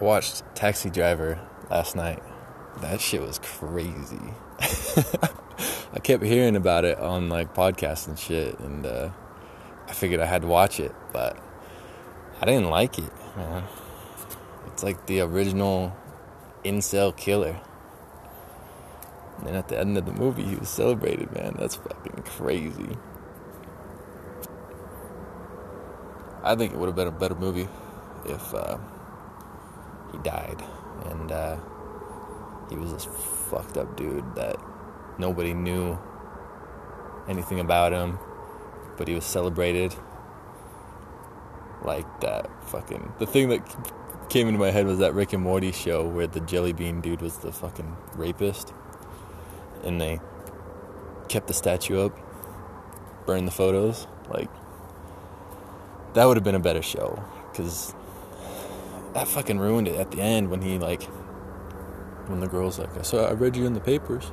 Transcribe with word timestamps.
Watched 0.00 0.42
Taxi 0.54 0.88
Driver 0.88 1.38
last 1.70 1.94
night. 1.94 2.22
That 2.80 3.02
shit 3.02 3.20
was 3.20 3.38
crazy. 3.38 4.32
I 5.92 5.98
kept 6.02 6.24
hearing 6.24 6.56
about 6.56 6.86
it 6.86 6.98
on 6.98 7.28
like 7.28 7.54
podcasts 7.54 8.08
and 8.08 8.18
shit, 8.18 8.58
and 8.60 8.86
uh, 8.86 9.10
I 9.86 9.92
figured 9.92 10.20
I 10.20 10.24
had 10.24 10.40
to 10.40 10.48
watch 10.48 10.80
it, 10.80 10.94
but 11.12 11.38
I 12.40 12.46
didn't 12.46 12.70
like 12.70 12.98
it, 12.98 13.12
man. 13.36 13.64
It's 14.68 14.82
like 14.82 15.06
the 15.06 15.20
original 15.20 15.94
incel 16.64 17.14
killer. 17.14 17.60
And 19.36 19.48
then 19.48 19.54
at 19.54 19.68
the 19.68 19.78
end 19.78 19.98
of 19.98 20.06
the 20.06 20.12
movie, 20.12 20.44
he 20.44 20.54
was 20.54 20.70
celebrated, 20.70 21.30
man. 21.32 21.56
That's 21.58 21.74
fucking 21.74 22.22
crazy. 22.24 22.96
I 26.42 26.54
think 26.54 26.72
it 26.72 26.78
would 26.78 26.86
have 26.86 26.96
been 26.96 27.08
a 27.08 27.10
better 27.10 27.34
movie 27.34 27.68
if 28.24 28.54
uh, 28.54 28.78
he 30.12 30.18
died 30.18 30.62
and 31.06 31.32
uh, 31.32 31.56
he 32.68 32.76
was 32.76 32.92
this 32.92 33.04
fucked 33.50 33.76
up 33.76 33.96
dude 33.96 34.34
that 34.34 34.56
nobody 35.18 35.54
knew 35.54 35.98
anything 37.28 37.60
about 37.60 37.92
him, 37.92 38.18
but 38.96 39.08
he 39.08 39.14
was 39.14 39.24
celebrated 39.24 39.94
like 41.82 42.20
that 42.20 42.50
fucking 42.68 43.12
the 43.18 43.26
thing 43.26 43.48
that 43.48 43.60
came 44.28 44.46
into 44.46 44.60
my 44.60 44.70
head 44.70 44.86
was 44.86 44.98
that 44.98 45.14
Rick 45.14 45.32
and 45.32 45.42
Morty 45.42 45.72
show 45.72 46.06
where 46.06 46.26
the 46.26 46.40
jelly 46.40 46.72
bean 46.72 47.00
dude 47.00 47.22
was 47.22 47.38
the 47.38 47.50
fucking 47.50 47.96
rapist 48.14 48.72
and 49.82 50.00
they 50.00 50.20
kept 51.28 51.46
the 51.46 51.54
statue 51.54 52.06
up, 52.06 53.26
burned 53.26 53.46
the 53.46 53.52
photos. 53.52 54.06
Like, 54.28 54.50
that 56.14 56.24
would 56.24 56.36
have 56.36 56.44
been 56.44 56.54
a 56.54 56.60
better 56.60 56.82
show 56.82 57.22
because 57.50 57.94
that 59.14 59.28
fucking 59.28 59.58
ruined 59.58 59.88
it 59.88 59.96
at 59.96 60.10
the 60.10 60.20
end 60.20 60.50
when 60.50 60.62
he, 60.62 60.78
like, 60.78 61.02
when 62.28 62.40
the 62.40 62.46
girl's 62.46 62.78
like, 62.78 62.90
saw, 63.04 63.26
I 63.26 63.32
read 63.32 63.56
you 63.56 63.66
in 63.66 63.74
the 63.74 63.80
papers. 63.80 64.30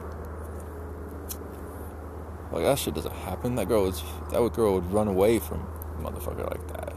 Like, 2.51 2.63
that 2.63 2.79
shit 2.79 2.93
doesn't 2.93 3.13
happen. 3.13 3.55
That 3.55 3.67
girl 3.67 3.83
was, 3.83 4.03
that 4.31 4.53
girl 4.53 4.75
would 4.75 4.91
run 4.91 5.07
away 5.07 5.39
from 5.39 5.67
motherfucker 5.99 6.49
like 6.49 6.67
that. 6.73 6.93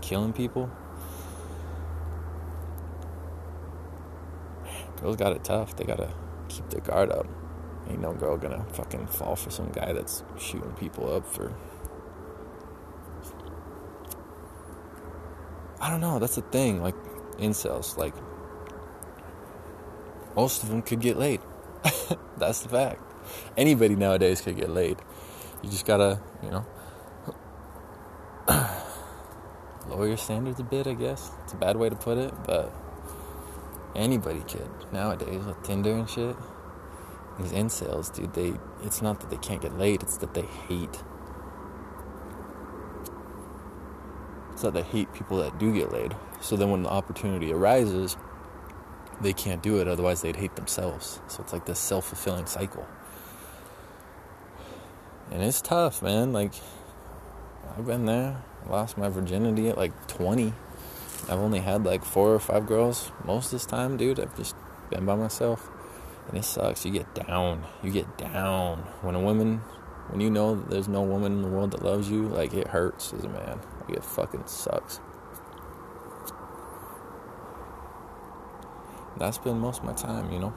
Killing 0.00 0.32
people. 0.32 0.70
Girls 5.00 5.16
got 5.16 5.32
it 5.32 5.44
tough. 5.44 5.76
They 5.76 5.84
gotta 5.84 6.12
keep 6.48 6.68
their 6.70 6.80
guard 6.80 7.10
up. 7.10 7.26
Ain't 7.88 8.00
no 8.00 8.12
girl 8.14 8.36
gonna 8.36 8.64
fucking 8.72 9.06
fall 9.06 9.36
for 9.36 9.50
some 9.50 9.70
guy 9.70 9.92
that's 9.92 10.24
shooting 10.38 10.72
people 10.72 11.12
up 11.12 11.26
for. 11.26 11.52
I 15.80 15.90
don't 15.90 16.00
know. 16.00 16.18
That's 16.18 16.36
the 16.36 16.42
thing. 16.42 16.82
Like 16.82 16.94
incels, 17.38 17.96
like 17.96 18.14
most 20.34 20.62
of 20.62 20.68
them 20.68 20.82
could 20.82 21.00
get 21.00 21.16
laid. 21.16 21.40
that's 22.36 22.60
the 22.60 22.68
fact. 22.68 23.02
Anybody 23.56 23.96
nowadays 23.96 24.40
could 24.40 24.56
get 24.56 24.70
laid. 24.70 24.98
You 25.62 25.70
just 25.70 25.86
gotta, 25.86 26.20
you 26.42 26.50
know, 26.50 26.66
lower 29.88 30.06
your 30.06 30.16
standards 30.16 30.60
a 30.60 30.64
bit. 30.64 30.86
I 30.86 30.94
guess 30.94 31.30
it's 31.44 31.52
a 31.52 31.56
bad 31.56 31.76
way 31.76 31.88
to 31.88 31.96
put 31.96 32.18
it, 32.18 32.32
but 32.44 32.72
anybody 33.94 34.40
could 34.40 34.68
nowadays 34.92 35.44
with 35.44 35.62
Tinder 35.62 35.92
and 35.92 36.08
shit 36.08 36.36
these 37.38 37.52
incels, 37.52 38.14
dude, 38.14 38.32
they 38.32 38.54
it's 38.82 39.02
not 39.02 39.20
that 39.20 39.30
they 39.30 39.36
can't 39.36 39.60
get 39.60 39.76
laid, 39.76 40.02
it's 40.02 40.16
that 40.18 40.32
they 40.34 40.42
hate 40.42 41.02
it's 44.52 44.62
that 44.62 44.72
they 44.72 44.82
hate 44.82 45.12
people 45.12 45.36
that 45.38 45.58
do 45.58 45.74
get 45.74 45.92
laid. 45.92 46.16
So 46.46 46.54
then 46.54 46.70
when 46.70 46.84
the 46.84 46.88
opportunity 46.88 47.52
arises, 47.52 48.16
they 49.20 49.32
can't 49.32 49.64
do 49.64 49.80
it, 49.80 49.88
otherwise 49.88 50.22
they'd 50.22 50.36
hate 50.36 50.54
themselves. 50.54 51.18
So 51.26 51.42
it's 51.42 51.52
like 51.52 51.66
this 51.66 51.80
self 51.80 52.06
fulfilling 52.06 52.46
cycle. 52.46 52.86
And 55.32 55.42
it's 55.42 55.60
tough, 55.60 56.02
man. 56.02 56.32
Like 56.32 56.52
I've 57.76 57.84
been 57.84 58.06
there. 58.06 58.44
I 58.64 58.70
lost 58.70 58.96
my 58.96 59.08
virginity 59.08 59.68
at 59.68 59.76
like 59.76 60.06
twenty. 60.06 60.52
I've 61.24 61.40
only 61.40 61.58
had 61.58 61.84
like 61.84 62.04
four 62.04 62.32
or 62.32 62.38
five 62.38 62.64
girls 62.64 63.10
most 63.24 63.46
of 63.46 63.50
this 63.50 63.66
time, 63.66 63.96
dude. 63.96 64.20
I've 64.20 64.36
just 64.36 64.54
been 64.88 65.04
by 65.04 65.16
myself 65.16 65.68
and 66.28 66.38
it 66.38 66.44
sucks. 66.44 66.84
You 66.84 66.92
get 66.92 67.12
down. 67.12 67.64
You 67.82 67.90
get 67.90 68.16
down 68.16 68.78
when 69.02 69.16
a 69.16 69.20
woman, 69.20 69.58
when 70.10 70.20
you 70.20 70.30
know 70.30 70.54
there's 70.54 70.86
no 70.86 71.02
woman 71.02 71.32
in 71.32 71.42
the 71.42 71.48
world 71.48 71.72
that 71.72 71.82
loves 71.82 72.08
you. 72.08 72.28
Like 72.28 72.54
it 72.54 72.68
hurts 72.68 73.12
as 73.12 73.24
a 73.24 73.28
man. 73.28 73.58
Like, 73.80 73.96
it 73.96 74.04
fucking 74.04 74.46
sucks. 74.46 75.00
That's 79.18 79.38
been 79.38 79.58
most 79.58 79.80
of 79.80 79.84
my 79.84 79.94
time, 79.94 80.30
you 80.30 80.38
know. 80.38 80.52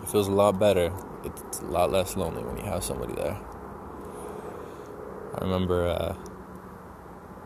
It 0.00 0.08
feels 0.08 0.28
a 0.28 0.32
lot 0.32 0.58
better. 0.58 0.92
It's 1.24 1.60
a 1.60 1.64
lot 1.64 1.90
less 1.90 2.16
lonely 2.16 2.42
when 2.42 2.56
you 2.56 2.64
have 2.64 2.84
somebody 2.84 3.14
there. 3.14 3.36
I 5.34 5.44
remember 5.44 5.88
uh, 5.88 6.16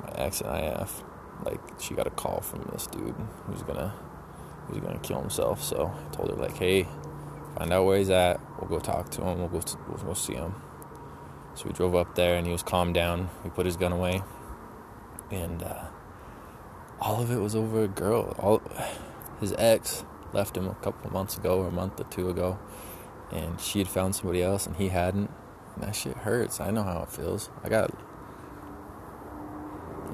my 0.02 0.12
ex 0.14 0.40
and 0.40 0.82
IF, 0.82 1.02
like 1.44 1.60
she 1.80 1.94
got 1.94 2.06
a 2.06 2.10
call 2.10 2.40
from 2.40 2.68
this 2.72 2.86
dude 2.86 3.14
who's 3.46 3.62
gonna 3.62 3.94
who's 4.66 4.78
gonna 4.80 4.98
kill 4.98 5.20
himself. 5.20 5.62
So 5.62 5.92
I 5.94 6.14
told 6.14 6.30
her 6.30 6.36
like, 6.36 6.56
hey, 6.56 6.86
find 7.56 7.72
out 7.72 7.84
where 7.84 7.98
he's 7.98 8.10
at. 8.10 8.40
We'll 8.60 8.68
go 8.68 8.78
talk 8.78 9.10
to 9.12 9.22
him. 9.22 9.38
We'll 9.38 9.48
go, 9.48 9.60
to, 9.60 9.78
we'll 9.88 9.98
go 9.98 10.14
see 10.14 10.34
him. 10.34 10.54
So 11.54 11.66
we 11.66 11.72
drove 11.72 11.94
up 11.94 12.14
there 12.14 12.36
and 12.36 12.46
he 12.46 12.52
was 12.52 12.62
calmed 12.62 12.94
down. 12.94 13.28
We 13.44 13.50
put 13.50 13.66
his 13.66 13.76
gun 13.76 13.92
away. 13.92 14.22
And 15.30 15.62
uh, 15.62 15.86
all 17.00 17.20
of 17.20 17.30
it 17.30 17.38
was 17.38 17.54
over 17.54 17.84
a 17.84 17.88
girl. 17.88 18.34
All 18.38 18.62
His 19.42 19.52
ex 19.58 20.04
left 20.32 20.56
him 20.56 20.68
a 20.68 20.74
couple 20.76 21.10
months 21.10 21.36
ago 21.36 21.58
or 21.58 21.66
a 21.66 21.72
month 21.72 22.00
or 22.00 22.04
two 22.04 22.30
ago. 22.30 22.60
And 23.32 23.60
she 23.60 23.80
had 23.80 23.88
found 23.88 24.14
somebody 24.14 24.40
else 24.40 24.68
and 24.68 24.76
he 24.76 24.88
hadn't. 24.88 25.32
And 25.74 25.82
that 25.82 25.96
shit 25.96 26.16
hurts. 26.18 26.60
I 26.60 26.70
know 26.70 26.84
how 26.84 27.02
it 27.02 27.10
feels. 27.10 27.50
I 27.64 27.68
got 27.68 27.90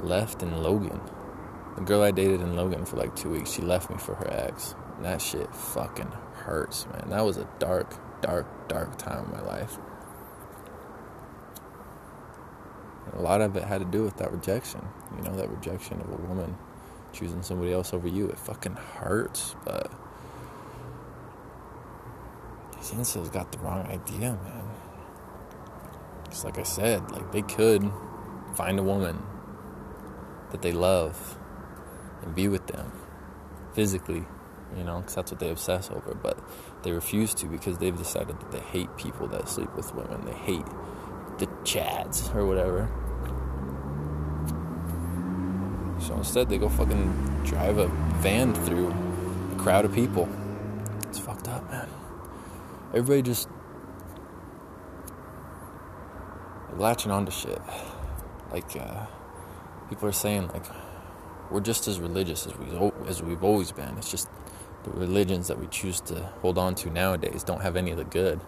left 0.02 0.42
in 0.42 0.62
Logan. 0.62 1.02
The 1.76 1.82
girl 1.82 2.00
I 2.00 2.10
dated 2.10 2.40
in 2.40 2.56
Logan 2.56 2.86
for 2.86 2.96
like 2.96 3.14
two 3.14 3.28
weeks, 3.28 3.52
she 3.52 3.60
left 3.60 3.90
me 3.90 3.98
for 3.98 4.14
her 4.14 4.30
ex. 4.30 4.74
And 4.96 5.04
that 5.04 5.20
shit 5.20 5.54
fucking 5.54 6.10
hurts, 6.32 6.86
man. 6.86 7.10
That 7.10 7.26
was 7.26 7.36
a 7.36 7.46
dark, 7.58 7.94
dark, 8.22 8.68
dark 8.68 8.96
time 8.96 9.26
in 9.26 9.32
my 9.32 9.42
life. 9.42 9.76
And 13.04 13.20
a 13.20 13.20
lot 13.20 13.42
of 13.42 13.54
it 13.56 13.64
had 13.64 13.80
to 13.80 13.84
do 13.84 14.02
with 14.02 14.16
that 14.16 14.32
rejection. 14.32 14.80
You 15.14 15.22
know, 15.22 15.36
that 15.36 15.50
rejection 15.50 16.00
of 16.00 16.10
a 16.10 16.16
woman 16.16 16.56
choosing 17.12 17.42
somebody 17.42 17.72
else 17.72 17.92
over 17.92 18.08
you. 18.08 18.28
It 18.28 18.38
fucking 18.38 18.74
hurts, 18.74 19.54
but 19.64 19.90
these 22.76 22.90
incels 22.90 23.32
got 23.32 23.52
the 23.52 23.58
wrong 23.58 23.86
idea, 23.86 24.38
man. 24.44 24.64
Just 26.30 26.44
like 26.44 26.58
I 26.58 26.62
said, 26.62 27.10
like 27.10 27.32
they 27.32 27.42
could 27.42 27.90
find 28.54 28.78
a 28.78 28.82
woman 28.82 29.22
that 30.50 30.62
they 30.62 30.72
love 30.72 31.38
and 32.22 32.34
be 32.34 32.48
with 32.48 32.66
them 32.66 32.92
physically 33.74 34.24
you 34.76 34.84
know, 34.84 34.98
because 34.98 35.14
that's 35.14 35.30
what 35.30 35.40
they 35.40 35.50
obsess 35.50 35.90
over. 35.90 36.14
But 36.14 36.38
they 36.82 36.92
refuse 36.92 37.34
to 37.34 37.46
because 37.46 37.78
they've 37.78 37.96
decided 37.96 38.38
that 38.40 38.50
they 38.52 38.60
hate 38.60 38.94
people 38.96 39.26
that 39.28 39.48
sleep 39.48 39.74
with 39.74 39.94
women. 39.94 40.24
They 40.24 40.32
hate 40.32 40.66
the 41.38 41.46
Chads 41.64 42.34
or 42.34 42.44
whatever. 42.44 42.90
So 46.00 46.14
instead, 46.14 46.48
they 46.48 46.58
go 46.58 46.68
fucking 46.68 47.42
drive 47.44 47.78
a 47.78 47.88
van 48.20 48.54
through 48.54 48.94
a 49.52 49.56
crowd 49.58 49.84
of 49.84 49.94
people. 49.94 50.28
It's 51.08 51.18
fucked 51.18 51.48
up, 51.48 51.68
man. 51.70 51.88
Everybody 52.94 53.22
just 53.22 53.48
latching 56.76 57.10
onto 57.10 57.32
shit. 57.32 57.60
Like, 58.52 58.76
uh, 58.76 59.06
people 59.88 60.08
are 60.08 60.12
saying, 60.12 60.48
like, 60.48 60.64
we're 61.50 61.60
just 61.60 61.88
as 61.88 62.00
religious 62.00 62.46
as 62.46 62.56
we 62.56 62.66
as 63.06 63.22
we've 63.22 63.42
always 63.42 63.72
been. 63.72 63.96
It's 63.98 64.10
just 64.10 64.28
the 64.84 64.90
religions 64.90 65.48
that 65.48 65.58
we 65.58 65.66
choose 65.66 66.00
to 66.02 66.14
hold 66.40 66.58
on 66.58 66.74
to 66.76 66.90
nowadays 66.90 67.42
don't 67.42 67.62
have 67.62 67.76
any 67.76 67.90
of 67.90 67.96
the 67.96 68.04
good. 68.04 68.40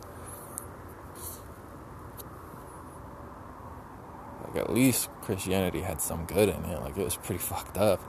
Like 4.51 4.65
at 4.65 4.73
least 4.73 5.09
Christianity 5.23 5.81
had 5.81 6.01
some 6.01 6.25
good 6.27 6.49
in 6.49 6.65
it. 6.65 6.83
Like 6.83 6.97
it 6.97 7.05
was 7.05 7.17
pretty 7.17 7.39
fucked 7.39 7.79
up. 7.79 8.01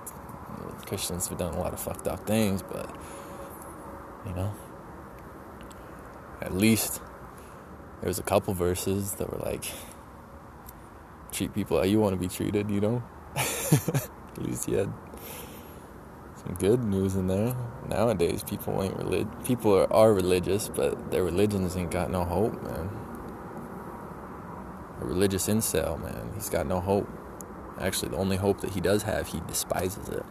Christians 0.86 1.28
have 1.28 1.38
done 1.38 1.54
a 1.54 1.60
lot 1.60 1.74
of 1.74 1.80
fucked 1.80 2.08
up 2.08 2.26
things, 2.26 2.62
but 2.64 2.94
you 4.26 4.34
know, 4.34 4.54
at 6.42 6.54
least 6.54 7.02
there 8.02 8.08
was 8.08 8.20
a 8.20 8.24
couple 8.24 8.54
verses 8.54 9.14
that 9.16 9.32
were 9.32 9.40
like 9.40 9.66
treat 11.32 11.54
people 11.54 11.78
how 11.78 11.84
you 11.84 12.00
want 12.00 12.14
to 12.14 12.20
be 12.20 12.28
treated. 12.28 12.70
You 12.70 12.82
know, 12.82 13.04
at 13.36 14.38
least 14.40 14.68
you 14.68 14.78
had 14.78 14.94
some 16.44 16.56
good 16.56 16.84
news 16.84 17.16
in 17.16 17.28
there. 17.28 17.56
Nowadays, 17.88 18.44
people 18.44 18.82
ain't 18.82 18.98
relig- 18.98 19.46
people 19.46 19.78
are, 19.78 19.92
are 19.94 20.14
religious, 20.14 20.70
but 20.70 21.12
their 21.12 21.24
religions 21.24 21.78
ain't 21.78 21.92
got 21.92 22.10
no 22.10 22.24
hope, 22.24 22.62
man. 22.64 22.90
A 25.02 25.06
religious 25.06 25.48
incel, 25.48 26.02
man, 26.02 26.32
he's 26.36 26.50
got 26.50 26.68
no 26.68 26.80
hope. 26.80 27.10
Actually, 27.80 28.10
the 28.10 28.18
only 28.18 28.38
hope 28.38 28.62
that 28.62 28.72
he 28.72 28.82
does 28.82 29.04
have, 29.04 29.28
he 29.28 29.42
despises 29.48 30.08
it. 30.10 30.24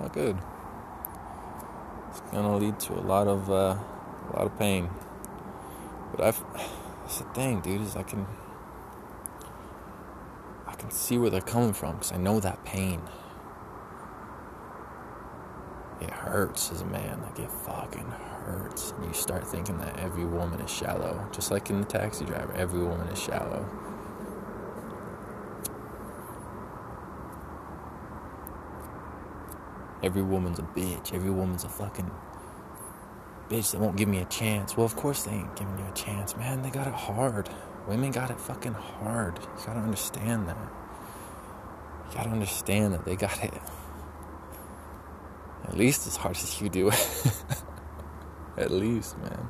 not 0.00 0.12
good. 0.14 0.38
It's 2.10 2.20
gonna 2.32 2.56
lead 2.56 2.80
to 2.80 2.94
a 2.94 3.04
lot 3.04 3.28
of 3.28 3.50
uh, 3.50 3.76
a 3.76 4.30
lot 4.34 4.46
of 4.46 4.58
pain. 4.58 4.88
But 6.10 6.24
I've 6.24 6.44
that's 7.02 7.18
the 7.18 7.24
thing, 7.34 7.60
dude. 7.60 7.82
Is 7.82 7.96
I 7.96 8.02
can 8.02 8.26
I 10.66 10.74
can 10.74 10.90
see 10.90 11.18
where 11.18 11.30
they're 11.30 11.40
coming 11.40 11.72
from 11.72 11.96
because 11.96 12.12
I 12.12 12.16
know 12.16 12.40
that 12.40 12.64
pain. 12.64 13.02
It 16.00 16.10
hurts 16.10 16.72
as 16.72 16.80
a 16.80 16.86
man. 16.86 17.20
Like 17.22 17.38
it 17.38 17.50
fucking 17.50 18.10
hurts. 18.44 18.92
And 18.92 19.06
you 19.06 19.12
start 19.12 19.46
thinking 19.46 19.78
that 19.78 19.98
every 20.00 20.24
woman 20.24 20.60
is 20.60 20.70
shallow, 20.70 21.28
just 21.32 21.50
like 21.50 21.68
in 21.70 21.80
the 21.80 21.86
taxi 21.86 22.24
driver. 22.24 22.52
Every 22.56 22.82
woman 22.82 23.06
is 23.08 23.20
shallow. 23.20 23.68
Every 30.02 30.22
woman's 30.22 30.58
a 30.58 30.62
bitch. 30.62 31.12
Every 31.12 31.30
woman's 31.30 31.64
a 31.64 31.68
fucking 31.68 32.10
bitch 33.50 33.72
that 33.72 33.80
won't 33.80 33.96
give 33.96 34.08
me 34.08 34.20
a 34.20 34.24
chance. 34.26 34.76
Well, 34.76 34.86
of 34.86 34.96
course 34.96 35.24
they 35.24 35.32
ain't 35.32 35.54
giving 35.56 35.78
you 35.78 35.84
a 35.84 35.94
chance, 35.94 36.34
man. 36.36 36.62
They 36.62 36.70
got 36.70 36.86
it 36.86 36.94
hard. 36.94 37.50
Women 37.86 38.10
got 38.10 38.30
it 38.30 38.40
fucking 38.40 38.72
hard. 38.72 39.38
You 39.38 39.66
gotta 39.66 39.80
understand 39.80 40.48
that. 40.48 40.56
You 42.10 42.16
gotta 42.16 42.30
understand 42.30 42.94
that 42.94 43.04
they 43.04 43.16
got 43.16 43.42
it 43.44 43.52
at 45.70 45.76
least 45.76 46.06
as 46.08 46.16
hard 46.16 46.36
as 46.36 46.60
you 46.60 46.68
do. 46.68 46.90
at 48.56 48.72
least, 48.72 49.16
man. 49.18 49.48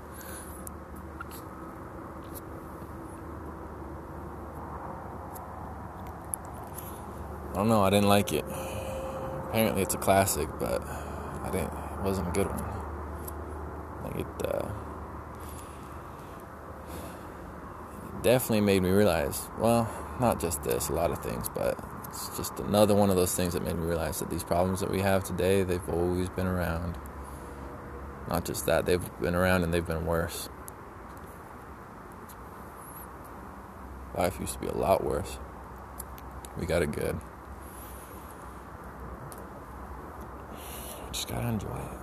I 7.51 7.55
don't 7.55 7.69
know. 7.69 7.83
I 7.83 7.91
didn't 7.91 8.09
like 8.09 8.33
it. 8.35 8.45
Apparently, 9.49 9.83
it's 9.83 9.95
a 9.95 9.99
classic, 9.99 10.49
but 10.59 10.83
I 10.87 11.49
didn't. 11.51 11.73
It 11.73 12.03
wasn't 12.03 12.29
a 12.29 12.33
good 12.33 12.47
one. 12.49 12.65
Like 14.05 14.17
it, 14.21 14.47
uh, 14.47 14.69
it 18.07 18.23
definitely 18.23 18.61
made 18.61 18.83
me 18.83 18.91
realize. 18.91 19.49
Well, 19.59 19.89
not 20.21 20.39
just 20.39 20.63
this, 20.65 20.91
a 20.91 20.93
lot 20.93 21.11
of 21.11 21.23
things, 21.23 21.49
but 21.49 21.79
it's 22.11 22.37
just 22.37 22.59
another 22.59 22.95
one 22.95 23.09
of 23.09 23.17
those 23.17 23.35
things 23.35 23.53
that 23.55 23.63
made 23.63 23.77
me 23.77 23.85
realize 23.85 24.19
that 24.19 24.31
these 24.31 24.43
problems 24.43 24.81
that 24.81 24.91
we 24.91 25.01
have 25.01 25.23
today, 25.23 25.63
they've 25.63 25.89
always 25.89 26.29
been 26.29 26.47
around. 26.47 26.99
Not 28.29 28.45
just 28.45 28.67
that, 28.67 28.85
they've 28.85 29.21
been 29.21 29.35
around 29.37 29.63
and 29.63 29.73
they've 29.73 29.87
been 29.87 30.07
worse. 30.07 30.49
Life 34.17 34.41
used 34.41 34.55
to 34.55 34.59
be 34.59 34.67
a 34.67 34.75
lot 34.75 35.05
worse. 35.05 35.39
We 36.59 36.67
got 36.67 36.83
it 36.83 36.91
good. 36.91 37.19
Just 41.13 41.29
gotta 41.29 41.47
enjoy 41.47 41.69
it. 41.69 41.99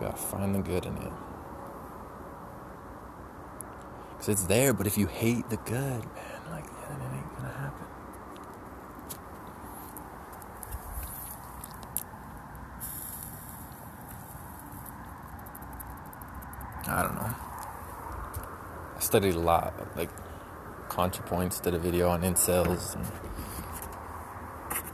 Gotta 0.00 0.16
find 0.16 0.54
the 0.54 0.60
good 0.60 0.86
in 0.86 0.96
it. 0.96 1.12
Because 4.22 4.34
it's 4.40 4.46
there, 4.46 4.72
but 4.72 4.86
if 4.86 4.96
you 4.96 5.08
hate 5.08 5.50
the 5.50 5.56
good, 5.56 5.74
man, 5.74 6.40
like, 6.52 6.64
then 6.64 7.00
it 7.00 7.12
ain't 7.12 7.36
gonna 7.36 7.48
happen. 7.48 7.86
I 16.86 17.02
don't 17.02 17.16
know. 17.16 17.34
I 18.96 19.00
studied 19.00 19.34
a 19.34 19.40
lot, 19.40 19.74
like 19.96 20.10
ContraPoints 20.88 21.60
did 21.60 21.74
a 21.74 21.80
video 21.80 22.08
on 22.08 22.22
incels 22.22 22.94
and 22.94 23.04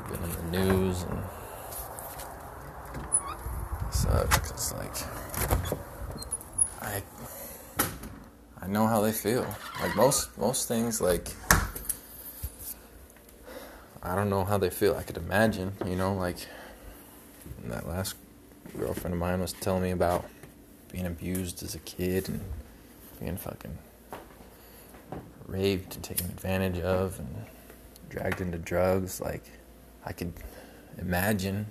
been 0.09 0.23
in 0.25 0.37
the 0.37 0.43
news 0.59 1.03
and 1.03 1.23
such. 3.91 4.37
It's 4.39 4.73
like 4.73 4.97
I 6.81 7.03
I 8.69 8.71
know 8.71 8.87
how 8.87 9.01
they 9.01 9.13
feel. 9.13 9.47
Like 9.81 9.97
most 9.97 10.37
most 10.37 10.69
things, 10.69 11.01
like 11.01 11.27
I 14.03 14.15
don't 14.15 14.29
know 14.29 14.45
how 14.45 14.59
they 14.59 14.69
feel. 14.69 14.95
I 14.95 15.03
could 15.05 15.17
imagine, 15.17 15.73
you 15.87 15.97
know, 15.97 16.13
like 16.13 16.37
that 17.65 17.89
last 17.89 18.15
girlfriend 18.77 19.15
of 19.15 19.21
mine 19.21 19.41
was 19.41 19.55
telling 19.55 19.83
me 19.85 19.91
about 19.93 20.29
being 20.93 21.07
abused 21.07 21.63
as 21.63 21.75
a 21.75 21.79
kid 21.79 22.29
and 22.29 22.43
being 23.19 23.39
fucking 23.39 23.79
raped 25.47 25.95
and 25.95 26.05
taken 26.05 26.27
advantage 26.27 26.79
of 26.81 27.19
and 27.19 27.47
dragged 28.11 28.43
into 28.43 28.59
drugs. 28.59 29.19
Like, 29.19 29.45
I 30.05 30.13
could 30.13 30.35
imagine 30.99 31.69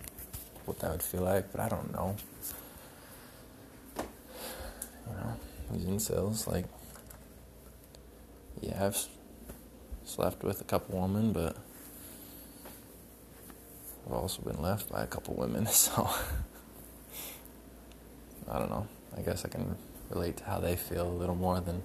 what 0.66 0.80
that 0.80 0.90
would 0.90 1.04
feel 1.04 1.22
like, 1.22 1.52
but 1.52 1.62
I 1.62 1.70
don't 1.70 1.94
know. 1.94 2.16
You 3.98 5.14
know, 5.14 5.38
these 5.72 5.86
incels, 5.86 6.48
like, 6.48 6.66
yeah, 8.68 8.86
I've 8.86 9.08
slept 10.04 10.44
with 10.44 10.60
a 10.60 10.64
couple 10.66 11.00
women, 11.00 11.32
but 11.32 11.56
I've 14.06 14.14
also 14.14 14.42
been 14.42 14.62
left 14.62 14.92
by 14.92 15.04
a 15.04 15.08
couple 15.08 15.36
women, 15.36 15.66
so 15.72 16.10
I 18.52 18.60
don't 18.60 18.70
know. 18.70 18.88
I 19.16 19.22
guess 19.22 19.46
I 19.46 19.48
can 19.48 19.78
relate 20.10 20.38
to 20.38 20.44
how 20.46 20.60
they 20.60 20.76
feel 20.76 21.08
a 21.08 21.18
little 21.18 21.36
more 21.36 21.60
than 21.60 21.84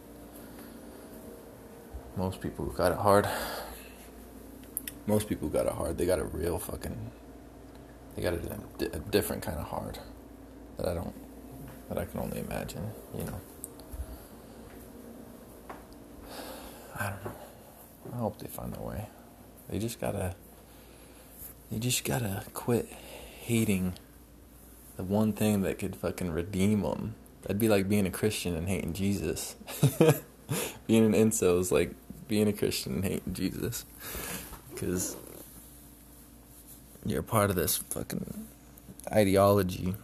most 2.17 2.41
people 2.41 2.65
who 2.65 2.73
got 2.73 2.93
it 2.93 2.99
hard. 2.99 3.29
Most 5.07 5.29
people 5.29 5.49
who 5.49 5.55
got 5.55 5.67
it 5.67 5.73
hard, 5.73 5.99
they 5.99 6.07
got 6.07 6.19
a 6.19 6.25
real 6.25 6.59
fucking. 6.59 7.11
They 8.17 8.23
got 8.23 8.35
a, 8.35 8.59
a 8.81 8.99
different 8.99 9.43
kind 9.43 9.59
of 9.59 9.67
hard 9.67 9.99
that 10.77 10.87
I 10.87 10.95
don't. 10.95 11.15
that 11.89 11.99
I 11.99 12.05
can 12.05 12.21
only 12.21 12.41
imagine, 12.41 12.91
you 13.17 13.25
know. 13.25 13.41
I 17.03 17.11
don't 17.11 17.25
know. 17.25 17.33
I 18.15 18.17
hope 18.19 18.39
they 18.39 18.47
find 18.47 18.73
their 18.73 18.81
way. 18.81 19.09
They 19.69 19.81
just 19.81 20.01
gotta. 20.01 20.37
You 21.71 21.81
just 21.81 22.05
gotta 22.05 22.45
quit 22.55 22.87
hating 23.41 23.95
the 24.97 25.03
one 25.03 25.33
thing 25.33 25.63
that 25.63 25.79
could 25.81 25.97
fucking 25.97 26.31
redeem 26.31 26.83
them. 26.83 27.15
That'd 27.43 27.59
be 27.59 27.69
like 27.69 27.89
being 27.89 28.07
a 28.07 28.11
Christian 28.11 28.55
and 28.55 28.69
hating 28.69 28.93
Jesus. 28.93 29.57
being 30.87 31.05
an 31.05 31.13
incel 31.13 31.59
is 31.59 31.73
like 31.73 31.93
being 32.29 32.47
a 32.47 32.53
Christian 32.53 32.95
and 32.97 33.05
hating 33.05 33.35
Jesus. 33.35 33.85
Because 34.71 35.17
you're 37.05 37.23
part 37.23 37.51
of 37.51 37.57
this 37.57 37.79
fucking 37.79 38.47
ideology. 39.11 39.97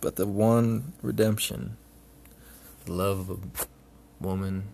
But 0.00 0.16
the 0.16 0.26
one 0.26 0.92
redemption, 1.02 1.76
the 2.84 2.92
love 2.94 3.30
of 3.30 3.38
a 3.44 4.24
woman 4.24 4.64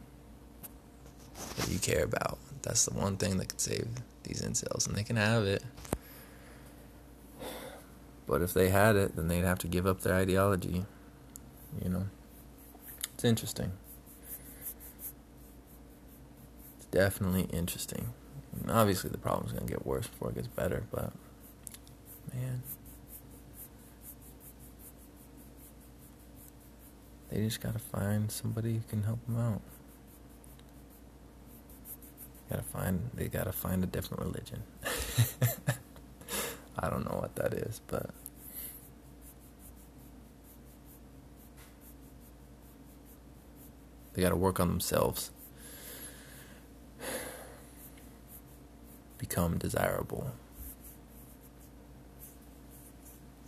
that 1.56 1.68
you 1.68 1.78
care 1.78 2.04
about, 2.04 2.38
that's 2.62 2.84
the 2.84 2.94
one 2.94 3.16
thing 3.16 3.38
that 3.38 3.48
could 3.48 3.60
save 3.60 3.88
these 4.24 4.42
incels. 4.42 4.86
And 4.86 4.96
they 4.96 5.02
can 5.02 5.16
have 5.16 5.44
it. 5.44 5.62
But 8.26 8.42
if 8.42 8.54
they 8.54 8.68
had 8.70 8.96
it, 8.96 9.16
then 9.16 9.28
they'd 9.28 9.44
have 9.44 9.58
to 9.60 9.68
give 9.68 9.86
up 9.86 10.00
their 10.00 10.14
ideology. 10.14 10.84
You 11.82 11.90
know? 11.90 12.06
It's 13.14 13.24
interesting. 13.24 13.72
It's 16.76 16.86
definitely 16.86 17.42
interesting. 17.52 18.12
And 18.60 18.70
obviously, 18.70 19.10
the 19.10 19.18
problem's 19.18 19.52
going 19.52 19.66
to 19.66 19.72
get 19.72 19.86
worse 19.86 20.06
before 20.06 20.30
it 20.30 20.36
gets 20.36 20.48
better, 20.48 20.84
but 20.90 21.12
man. 22.32 22.62
They 27.30 27.44
just 27.44 27.60
got 27.62 27.72
to 27.72 27.78
find 27.78 28.30
somebody 28.30 28.74
who 28.74 28.80
can 28.90 29.04
help 29.04 29.24
them 29.26 29.38
out. 29.38 29.62
Gotta 32.52 32.64
find 32.64 33.10
they 33.14 33.28
gotta 33.28 33.52
find 33.52 33.82
a 33.82 33.86
different 33.86 34.22
religion. 34.24 34.62
I 36.78 36.90
don't 36.90 37.04
know 37.04 37.16
what 37.18 37.34
that 37.36 37.54
is, 37.54 37.80
but 37.86 38.10
they 44.12 44.20
got 44.20 44.30
to 44.30 44.36
work 44.36 44.60
on 44.60 44.68
themselves. 44.68 45.30
Become 49.16 49.56
desirable. 49.56 50.30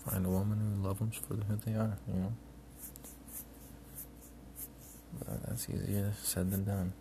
Find 0.09 0.25
a 0.25 0.31
woman 0.31 0.77
who 0.77 0.89
loves 0.89 0.99
them 1.01 1.11
for 1.11 1.35
who 1.35 1.57
they 1.57 1.73
are, 1.73 1.99
you 2.09 2.15
know. 2.15 2.33
But 5.19 5.43
that's 5.47 5.69
easier 5.69 6.15
said 6.23 6.51
than 6.51 6.65
done. 6.65 6.93